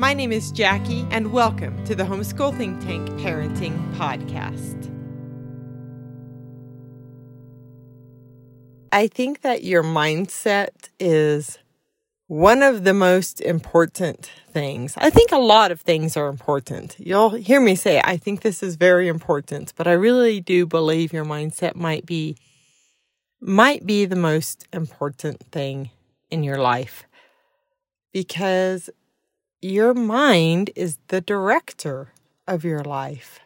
[0.00, 4.90] My name is Jackie, and welcome to the Homeschool Think Tank Parenting Podcast.
[8.90, 11.58] I think that your mindset is
[12.28, 14.94] one of the most important things.
[14.96, 16.96] I think a lot of things are important.
[16.98, 21.12] You'll hear me say, I think this is very important, but I really do believe
[21.12, 22.38] your mindset might be
[23.38, 25.90] might be the most important thing
[26.30, 27.04] in your life
[28.14, 28.88] because
[29.62, 32.12] your mind is the director
[32.46, 33.40] of your life.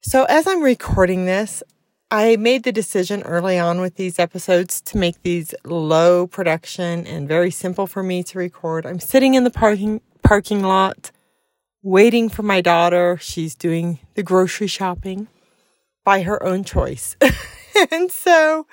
[0.00, 1.62] So, as I'm recording this,
[2.10, 7.28] I made the decision early on with these episodes to make these low production and
[7.28, 8.86] very simple for me to record.
[8.86, 11.10] I'm sitting in the parking parking lot
[11.82, 13.18] waiting for my daughter.
[13.20, 15.28] She's doing the grocery shopping
[16.04, 17.16] by her own choice.
[17.90, 18.66] and so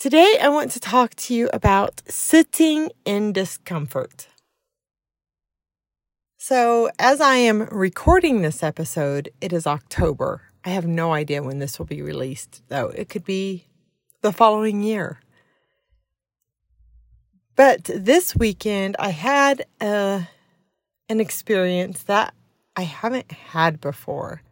[0.00, 4.26] today I want to talk to you about sitting in discomfort.
[6.44, 10.42] So, as I am recording this episode, it is October.
[10.64, 12.88] I have no idea when this will be released, though.
[12.88, 13.68] It could be
[14.22, 15.20] the following year.
[17.54, 20.22] But this weekend, I had a, uh,
[21.08, 22.34] an experience that
[22.74, 24.42] I haven't had before.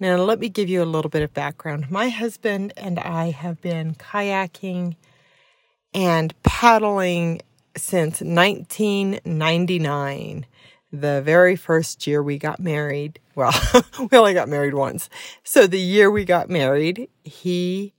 [0.00, 1.90] Now, let me give you a little bit of background.
[1.90, 4.96] My husband and I have been kayaking
[5.92, 7.42] and paddling
[7.76, 10.46] since 1999
[10.92, 13.52] the very first year we got married, well,
[13.98, 15.08] we only got married once.
[15.42, 17.94] So the year we got married, he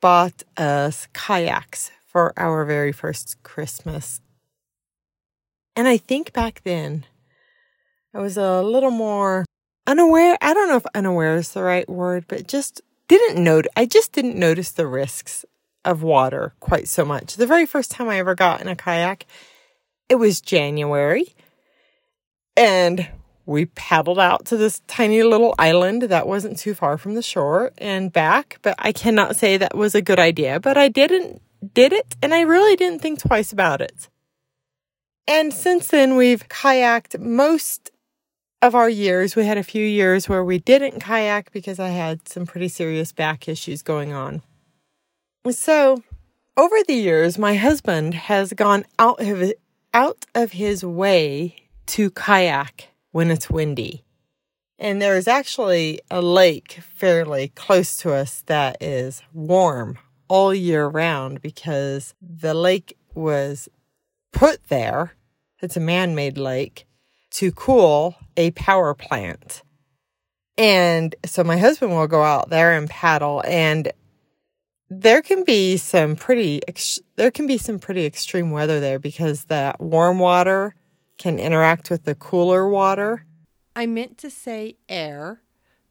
[0.00, 4.20] bought us kayaks for our very first Christmas.
[5.74, 7.06] And I think back then,
[8.14, 9.46] I was a little more
[9.86, 10.36] unaware.
[10.42, 13.66] I don't know if unaware is the right word, but just didn't note.
[13.74, 15.46] I just didn't notice the risks
[15.84, 17.36] of water quite so much.
[17.36, 19.24] The very first time I ever got in a kayak,
[20.10, 21.34] it was January.
[22.56, 23.08] And
[23.46, 27.72] we paddled out to this tiny little island that wasn't too far from the shore
[27.78, 28.58] and back.
[28.62, 31.42] But I cannot say that was a good idea, but I didn't,
[31.74, 32.16] did it.
[32.22, 34.08] And I really didn't think twice about it.
[35.26, 37.90] And since then, we've kayaked most
[38.60, 39.34] of our years.
[39.34, 43.12] We had a few years where we didn't kayak because I had some pretty serious
[43.12, 44.42] back issues going on.
[45.50, 46.02] So
[46.56, 49.52] over the years, my husband has gone out of,
[49.92, 54.04] out of his way to kayak when it's windy.
[54.78, 59.98] And there is actually a lake fairly close to us that is warm
[60.28, 63.68] all year round because the lake was
[64.32, 65.12] put there.
[65.60, 66.86] It's a man made lake
[67.32, 69.62] to cool a power plant.
[70.58, 73.92] And so my husband will go out there and paddle and
[74.90, 76.60] there can be some pretty
[77.16, 80.74] there can be some pretty extreme weather there because that warm water
[81.18, 83.26] can interact with the cooler water.
[83.74, 85.42] I meant to say air.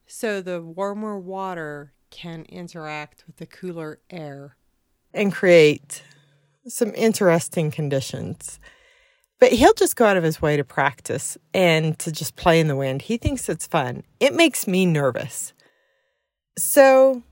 [0.05, 4.57] So the warmer water can interact with the cooler air
[5.13, 6.03] and create
[6.67, 8.59] some interesting conditions.
[9.39, 12.67] But he'll just go out of his way to practice and to just play in
[12.67, 13.03] the wind.
[13.03, 14.03] He thinks it's fun.
[14.19, 15.53] It makes me nervous.
[16.57, 17.23] So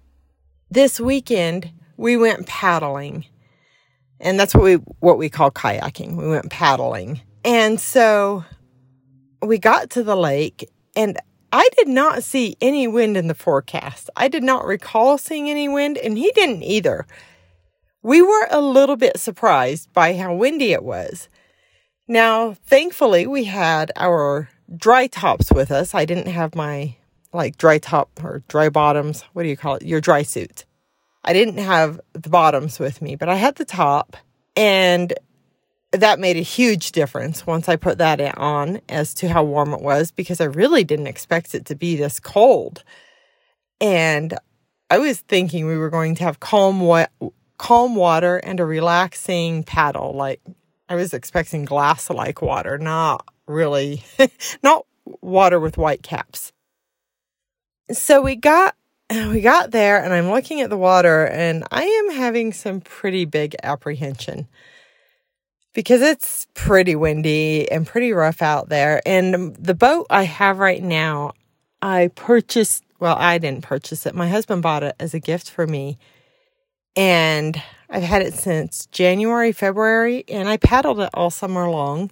[0.72, 3.26] this weekend we went paddling.
[4.20, 6.16] And that's what we what we call kayaking.
[6.16, 7.22] We went paddling.
[7.44, 8.44] And so
[9.42, 11.18] we got to the lake and
[11.52, 14.10] I did not see any wind in the forecast.
[14.16, 17.08] I did not recall seeing any wind and he didn't either.
[18.04, 21.28] We were a little bit surprised by how windy it was.
[22.08, 25.94] Now, thankfully, we had our dry tops with us.
[25.94, 26.96] I didn't have my
[27.34, 29.24] like dry top or dry bottoms.
[29.34, 29.84] What do you call it?
[29.84, 30.66] Your dry suit.
[31.24, 34.18] I didn't have the bottoms with me, but I had the top
[34.56, 35.14] and
[35.92, 39.82] that made a huge difference once I put that on as to how warm it
[39.82, 42.84] was because I really didn't expect it to be this cold.
[43.82, 44.38] And
[44.90, 47.08] I was thinking we were going to have calm wa-
[47.58, 50.42] calm water and a relaxing paddle like
[50.88, 54.04] I was expecting glass like water, not really
[54.64, 54.86] not
[55.22, 56.52] water with white caps.
[57.92, 58.76] So we got
[59.10, 63.26] we got there and I'm looking at the water and I am having some pretty
[63.26, 64.48] big apprehension
[65.74, 69.02] because it's pretty windy and pretty rough out there.
[69.06, 71.34] And the boat I have right now,
[71.82, 74.16] I purchased, well, I didn't purchase it.
[74.16, 75.98] My husband bought it as a gift for me.
[76.96, 82.12] And I've had it since January, February, and I paddled it all summer long.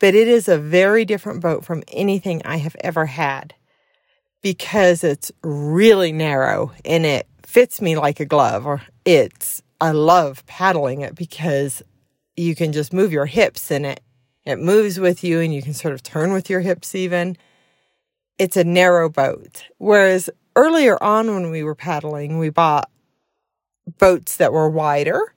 [0.00, 3.54] But it is a very different boat from anything I have ever had
[4.42, 10.44] because it's really narrow and it fits me like a glove or it's I love
[10.46, 11.82] paddling it because
[12.38, 14.00] you can just move your hips and it.
[14.44, 17.36] It moves with you and you can sort of turn with your hips even.
[18.38, 19.64] It's a narrow boat.
[19.78, 22.90] Whereas earlier on when we were paddling, we bought
[23.98, 25.34] boats that were wider,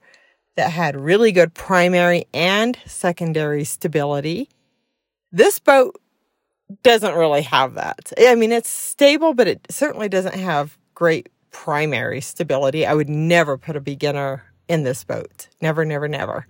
[0.56, 4.48] that had really good primary and secondary stability.
[5.30, 6.00] This boat
[6.82, 8.12] doesn't really have that.
[8.18, 12.86] I mean, it's stable, but it certainly doesn't have great primary stability.
[12.86, 15.48] I would never put a beginner in this boat.
[15.60, 16.46] Never, never, never.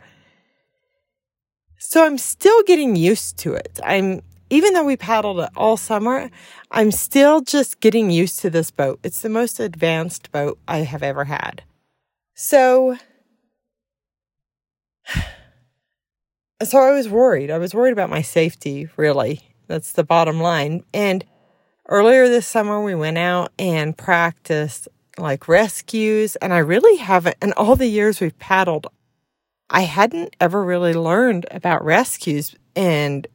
[1.84, 3.80] So I'm still getting used to it.
[3.84, 6.30] I'm even though we paddled it all summer,
[6.70, 9.00] I'm still just getting used to this boat.
[9.02, 11.64] It's the most advanced boat I have ever had.
[12.34, 12.96] So
[16.62, 17.50] so I was worried.
[17.50, 19.40] I was worried about my safety, really.
[19.66, 20.84] That's the bottom line.
[20.94, 21.24] And
[21.88, 24.86] earlier this summer we went out and practiced
[25.18, 28.86] like rescues and I really haven't in all the years we've paddled
[29.72, 33.26] I hadn't ever really learned about rescues and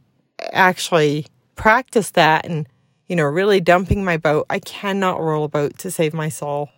[0.53, 1.25] actually
[1.55, 2.67] practiced that and,
[3.07, 4.45] you know, really dumping my boat.
[4.47, 6.69] I cannot roll a boat to save my soul.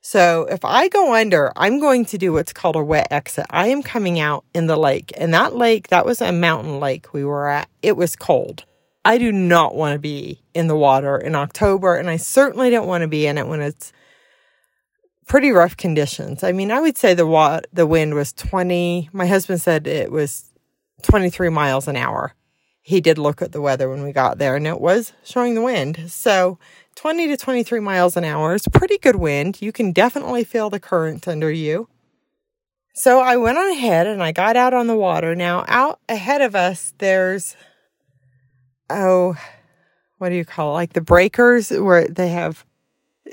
[0.00, 3.46] So if I go under, I'm going to do what's called a wet exit.
[3.50, 5.12] I am coming out in the lake.
[5.16, 7.70] And that lake, that was a mountain lake we were at.
[7.82, 8.64] It was cold.
[9.04, 12.88] I do not want to be in the water in October, and I certainly don't
[12.88, 13.92] want to be in it when it's
[15.26, 16.42] pretty rough conditions.
[16.42, 19.10] I mean, I would say the wa- the wind was 20.
[19.12, 20.52] My husband said it was
[21.02, 22.34] 23 miles an hour.
[22.82, 25.62] He did look at the weather when we got there and it was showing the
[25.62, 26.10] wind.
[26.10, 26.58] So,
[26.96, 29.62] 20 to 23 miles an hour is pretty good wind.
[29.62, 31.88] You can definitely feel the current under you.
[32.94, 35.34] So, I went on ahead and I got out on the water.
[35.34, 37.56] Now, out ahead of us there's
[38.90, 39.34] oh,
[40.18, 40.74] what do you call it?
[40.74, 42.64] Like the breakers where they have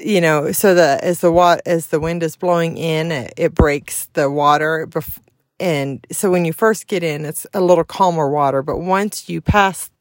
[0.03, 3.55] you know, so the as the wat as the wind is blowing in, it, it
[3.55, 4.87] breaks the water.
[4.89, 5.21] Bef-
[5.59, 8.61] and so when you first get in, it's a little calmer water.
[8.61, 9.91] But once you pass,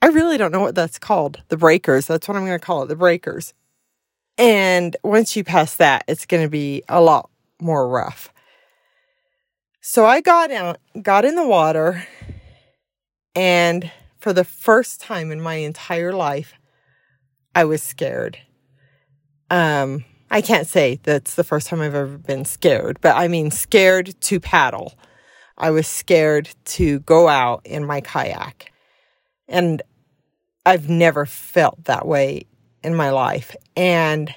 [0.00, 1.42] I really don't know what that's called.
[1.48, 2.06] The breakers.
[2.06, 2.86] That's what I'm going to call it.
[2.86, 3.52] The breakers.
[4.38, 7.28] And once you pass that, it's going to be a lot
[7.60, 8.32] more rough.
[9.80, 12.06] So I got out, got in the water,
[13.34, 16.54] and for the first time in my entire life,
[17.54, 18.38] I was scared.
[19.50, 23.50] Um, I can't say that's the first time I've ever been scared, but I mean
[23.50, 24.94] scared to paddle.
[25.56, 28.72] I was scared to go out in my kayak.
[29.48, 29.82] And
[30.66, 32.44] I've never felt that way
[32.82, 33.56] in my life.
[33.76, 34.34] And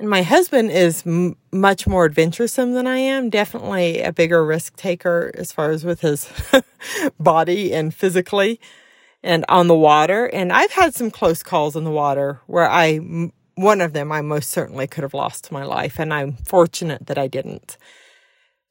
[0.00, 4.76] and my husband is m- much more adventuresome than I am, definitely a bigger risk
[4.76, 6.30] taker as far as with his
[7.20, 8.60] body and physically
[9.22, 10.26] and on the water.
[10.26, 12.98] And I've had some close calls in the water where I,
[13.54, 15.98] one of them, I most certainly could have lost my life.
[15.98, 17.76] And I'm fortunate that I didn't.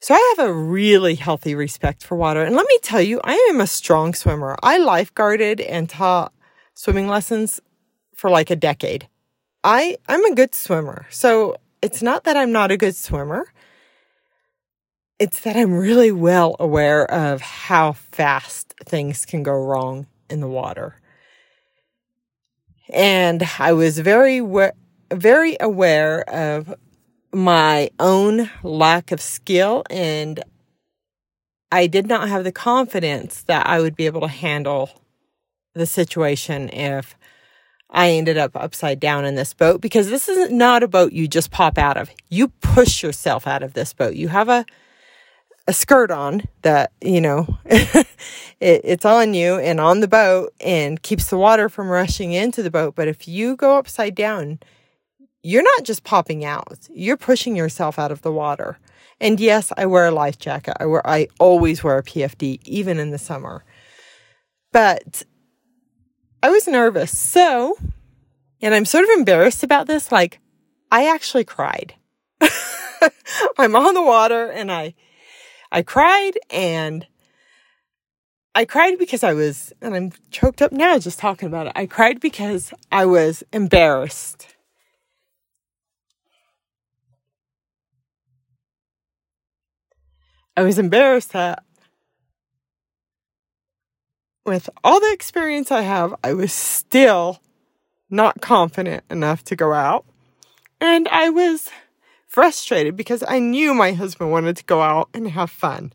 [0.00, 2.42] So I have a really healthy respect for water.
[2.42, 4.56] And let me tell you, I am a strong swimmer.
[4.62, 6.32] I lifeguarded and taught
[6.74, 7.60] swimming lessons
[8.14, 9.08] for like a decade.
[9.64, 11.06] I, I'm a good swimmer.
[11.10, 13.52] So it's not that I'm not a good swimmer.
[15.18, 20.48] It's that I'm really well aware of how fast things can go wrong in the
[20.48, 21.00] water.
[22.90, 24.40] And I was very,
[25.12, 26.74] very aware of
[27.32, 30.42] my own lack of skill and
[31.70, 35.02] I did not have the confidence that I would be able to handle
[35.74, 37.14] the situation if
[37.90, 41.28] I ended up upside down in this boat because this is not a boat you
[41.28, 42.10] just pop out of.
[42.30, 44.14] You push yourself out of this boat.
[44.14, 44.64] You have a
[45.68, 48.06] a skirt on that, you know, it,
[48.58, 52.70] it's on you and on the boat and keeps the water from rushing into the
[52.70, 52.94] boat.
[52.94, 54.60] But if you go upside down,
[55.42, 58.78] you're not just popping out, you're pushing yourself out of the water.
[59.20, 60.74] And yes, I wear a life jacket.
[60.80, 63.62] I wear, I always wear a PFD, even in the summer.
[64.72, 65.22] But
[66.42, 67.16] I was nervous.
[67.16, 67.76] So,
[68.62, 70.10] and I'm sort of embarrassed about this.
[70.10, 70.40] Like,
[70.90, 71.94] I actually cried.
[73.58, 74.94] I'm on the water and I,
[75.70, 77.06] I cried and
[78.54, 81.72] I cried because I was, and I'm choked up now just talking about it.
[81.76, 84.56] I cried because I was embarrassed.
[90.56, 91.62] I was embarrassed that
[94.44, 97.40] with all the experience I have, I was still
[98.10, 100.04] not confident enough to go out.
[100.80, 101.70] And I was
[102.28, 105.92] frustrated because I knew my husband wanted to go out and have fun.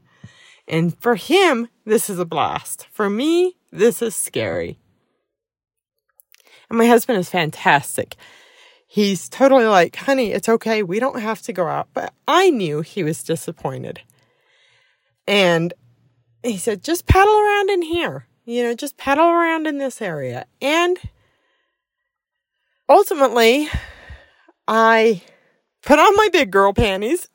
[0.68, 2.88] And for him, this is a blast.
[2.92, 4.80] For me, this is scary.
[6.70, 8.16] And my husband is fantastic.
[8.88, 10.84] He's totally like, honey, it's okay.
[10.84, 11.88] We don't have to go out.
[11.94, 14.02] But I knew he was disappointed.
[15.28, 15.74] And
[16.44, 18.28] he said, just paddle around in here.
[18.46, 20.46] You know, just paddle around in this area.
[20.62, 20.98] And
[22.90, 23.70] ultimately,
[24.68, 25.22] I
[25.84, 27.30] put on my big girl panties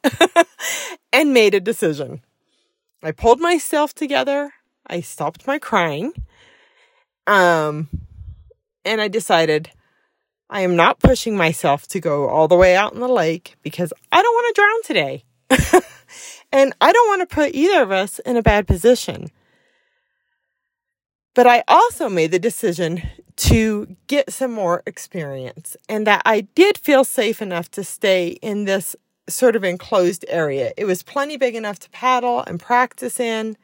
[1.12, 2.22] and made a decision.
[3.02, 4.52] I pulled myself together.
[4.86, 6.12] I stopped my crying.
[7.26, 7.88] Um,
[8.84, 9.70] and I decided
[10.50, 13.92] I am not pushing myself to go all the way out in the lake because
[14.10, 15.24] I don't want to drown today.
[16.52, 19.28] and I don't want to put either of us in a bad position.
[21.38, 23.00] But I also made the decision
[23.36, 28.64] to get some more experience and that I did feel safe enough to stay in
[28.64, 28.96] this
[29.28, 30.72] sort of enclosed area.
[30.76, 33.56] It was plenty big enough to paddle and practice in.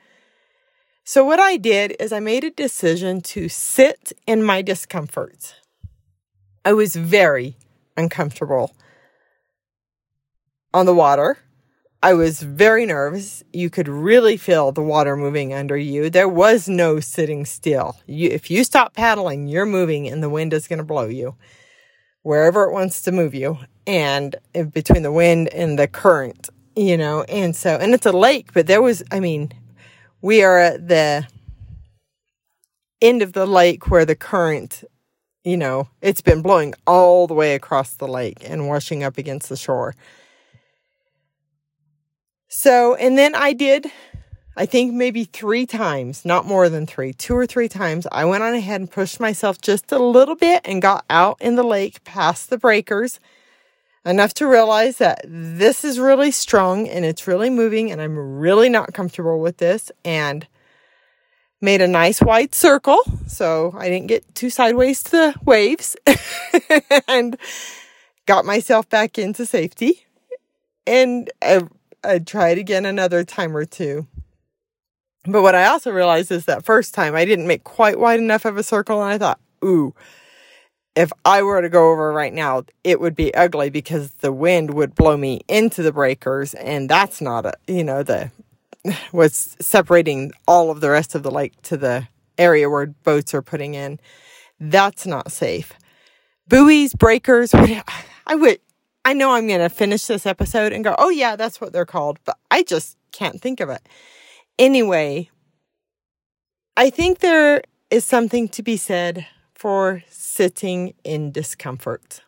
[1.03, 5.57] So, what I did is I made a decision to sit in my discomfort.
[6.65, 7.57] I was very
[7.97, 8.73] uncomfortable
[10.73, 11.39] on the water.
[12.05, 13.43] I was very nervous.
[13.51, 16.11] You could really feel the water moving under you.
[16.11, 17.97] There was no sitting still.
[18.07, 21.35] You, if you stop paddling, you're moving and the wind is going to blow you
[22.21, 23.57] wherever it wants to move you
[23.87, 24.37] and
[24.71, 27.23] between the wind and the current, you know.
[27.23, 29.53] And so, and it's a lake, but there was, I mean,
[30.21, 31.27] we are at the
[33.01, 34.85] end of the lake where the current,
[35.43, 39.49] you know, it's been blowing all the way across the lake and washing up against
[39.49, 39.95] the shore.
[42.57, 43.91] So, and then I did,
[44.57, 48.45] I think maybe three times, not more than three, two or three times, I went
[48.45, 52.05] on ahead and pushed myself just a little bit and got out in the lake
[52.05, 53.19] past the breakers
[54.07, 58.69] enough to realize that this is really strong and it's really moving and I'm really
[58.69, 60.47] not comfortable with this and
[61.61, 63.01] made a nice wide circle.
[63.27, 65.97] So I didn't get too sideways to the waves
[67.09, 67.37] and
[68.27, 70.07] got myself back into safety.
[70.87, 71.63] And uh,
[72.05, 74.07] uh, I tried again another time or two.
[75.27, 78.45] But what I also realized is that first time I didn't make quite wide enough
[78.45, 79.95] of a circle and I thought, ooh,
[80.95, 84.75] if I were to go over right now, it would be ugly because the wind
[84.75, 88.31] would blow me into the breakers and that's not a, you know, the
[89.13, 93.43] was separating all of the rest of the lake to the area where boats are
[93.43, 93.99] putting in.
[94.61, 95.73] That's not safe.
[96.49, 97.55] Buoys, breakers,
[98.27, 98.61] I would
[99.05, 101.85] I know I'm going to finish this episode and go, oh, yeah, that's what they're
[101.85, 103.87] called, but I just can't think of it.
[104.59, 105.31] Anyway,
[106.77, 112.23] I think there is something to be said for sitting in discomfort.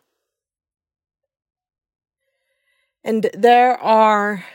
[3.03, 4.45] And there are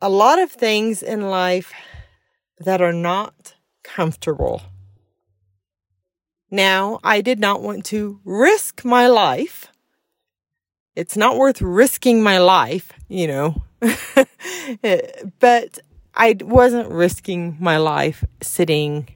[0.00, 1.72] a lot of things in life
[2.58, 4.62] that are not comfortable.
[6.50, 9.68] Now, I did not want to risk my life
[10.98, 13.62] it's not worth risking my life, you know.
[15.38, 15.78] but
[16.12, 19.08] I wasn't risking my life sitting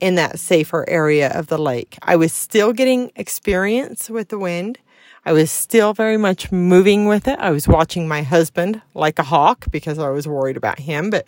[0.00, 1.96] in that safer area of the lake.
[2.02, 4.80] I was still getting experience with the wind.
[5.24, 7.38] I was still very much moving with it.
[7.38, 11.24] I was watching my husband like a hawk because I was worried about him, but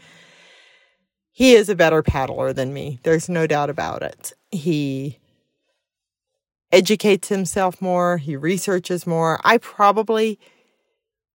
[1.30, 2.98] he is a better paddler than me.
[3.04, 4.32] There's no doubt about it.
[4.50, 5.20] He
[6.72, 9.40] educates himself more, he researches more.
[9.44, 10.38] I probably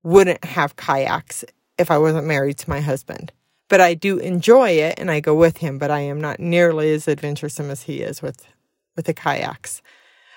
[0.03, 1.45] wouldn't have kayaks
[1.77, 3.31] if I wasn't married to my husband.
[3.69, 6.93] But I do enjoy it and I go with him, but I am not nearly
[6.93, 8.45] as adventuresome as he is with
[8.95, 9.81] with the kayaks.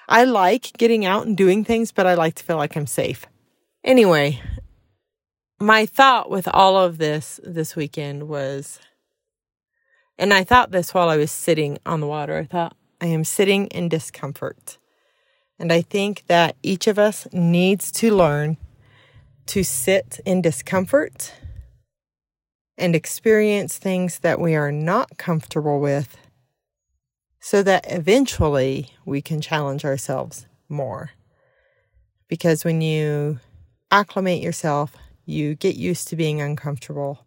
[0.08, 3.26] I like getting out and doing things, but I like to feel like I'm safe.
[3.84, 4.40] Anyway,
[5.60, 8.78] my thought with all of this this weekend was
[10.18, 12.38] and I thought this while I was sitting on the water.
[12.38, 14.78] I thought I am sitting in discomfort.
[15.58, 18.58] And I think that each of us needs to learn
[19.46, 21.32] to sit in discomfort
[22.76, 26.16] and experience things that we are not comfortable with
[27.40, 31.10] so that eventually we can challenge ourselves more.
[32.28, 33.38] Because when you
[33.90, 37.24] acclimate yourself, you get used to being uncomfortable,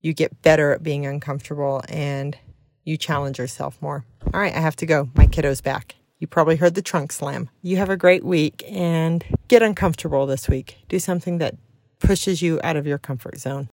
[0.00, 2.36] you get better at being uncomfortable, and
[2.84, 4.04] you challenge yourself more.
[4.32, 5.08] All right, I have to go.
[5.14, 5.96] My kiddo's back.
[6.22, 7.50] You probably heard the trunk slam.
[7.62, 10.78] You have a great week and get uncomfortable this week.
[10.88, 11.56] Do something that
[11.98, 13.68] pushes you out of your comfort zone.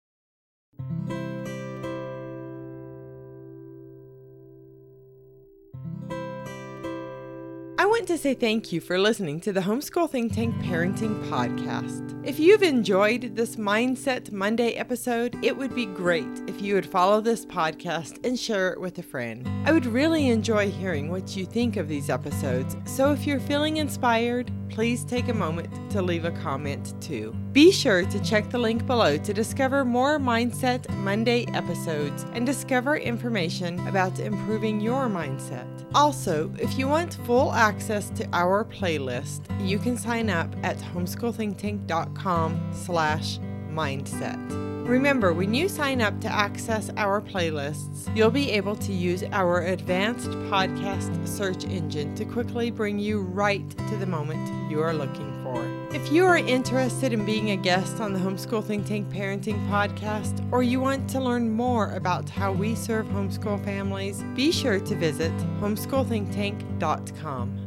[8.08, 12.18] To say thank you for listening to the Homeschool Think Tank Parenting Podcast.
[12.26, 17.20] If you've enjoyed this Mindset Monday episode, it would be great if you would follow
[17.20, 19.46] this podcast and share it with a friend.
[19.66, 23.76] I would really enjoy hearing what you think of these episodes, so if you're feeling
[23.76, 27.34] inspired, please take a moment to leave a comment too.
[27.52, 32.98] Be sure to check the link below to discover more Mindset Monday episodes and discover
[32.98, 35.68] information about improving your mindset.
[35.96, 37.52] Also, if you want full
[37.98, 43.40] access to our playlist, you can sign up at homeschoolthinktank.com slash
[43.72, 44.68] mindset.
[44.88, 49.64] Remember, when you sign up to access our playlists, you'll be able to use our
[49.64, 55.34] advanced podcast search engine to quickly bring you right to the moment you are looking
[55.44, 55.66] for.
[55.94, 60.48] If you are interested in being a guest on the Homeschool Think Tank Parenting Podcast,
[60.52, 64.96] or you want to learn more about how we serve homeschool families, be sure to
[64.96, 67.67] visit homeschoolthinktank.com.